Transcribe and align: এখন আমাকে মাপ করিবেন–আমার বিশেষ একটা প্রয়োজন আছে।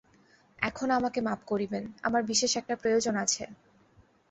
এখন 0.59 0.87
আমাকে 0.91 1.19
মাপ 1.21 1.39
করিবেন–আমার 1.47 2.21
বিশেষ 2.23 2.51
একটা 2.57 2.75
প্রয়োজন 2.75 3.15
আছে। 3.23 3.43